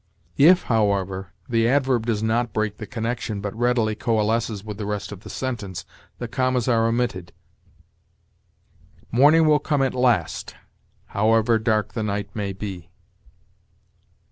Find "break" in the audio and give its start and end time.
2.53-2.77